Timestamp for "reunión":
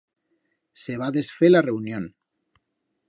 1.67-2.09